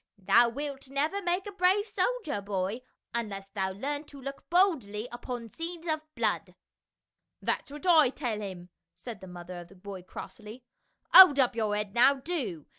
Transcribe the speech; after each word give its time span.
Thou 0.17 0.49
wilt 0.49 0.89
never 0.89 1.21
make 1.21 1.45
a 1.45 1.51
brave 1.51 1.85
soldier, 1.85 2.41
268 2.41 2.41
FA 2.41 2.41
UL. 2.41 2.41
boy, 2.41 2.81
unless 3.13 3.49
thou 3.49 3.71
learn 3.71 4.03
to 4.05 4.19
look 4.19 4.49
boldly 4.49 5.07
upon 5.11 5.47
scenes 5.47 5.85
of 5.85 6.01
blood."" 6.15 6.55
That's 7.43 7.69
what 7.69 7.85
I 7.85 8.09
tell 8.09 8.41
him," 8.41 8.69
said 8.95 9.21
the 9.21 9.27
mother 9.27 9.59
of 9.59 9.67
the 9.67 9.75
boy 9.75 10.01
crossly." 10.01 10.63
Hold 11.13 11.37
up 11.37 11.55
your 11.55 11.75
head 11.75 11.93
now, 11.93 12.15
do 12.15 12.65